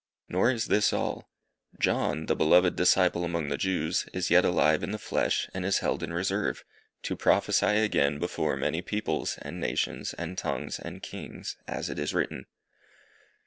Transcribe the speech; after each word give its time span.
Nor 0.27 0.49
is 0.49 0.65
this 0.65 0.91
all 0.93 1.29
John, 1.79 2.25
the 2.25 2.35
beloved 2.35 2.75
disciple 2.75 3.23
among 3.23 3.49
the 3.49 3.55
Jews, 3.57 4.09
is 4.15 4.31
yet 4.31 4.43
alive 4.43 4.81
in 4.81 4.89
the 4.89 4.97
flesh, 4.97 5.47
and 5.53 5.63
is 5.63 5.77
held 5.77 6.01
in 6.01 6.11
reserve, 6.11 6.63
to 7.03 7.15
"prophesy 7.15 7.67
again 7.77 8.17
before 8.17 8.57
many 8.57 8.81
peoples, 8.81 9.37
and 9.43 9.59
nations, 9.59 10.15
and 10.15 10.39
tongues, 10.39 10.79
and 10.79 11.03
kings" 11.03 11.55
as 11.67 11.87
it 11.87 11.99
is 11.99 12.15
written. 12.15 12.47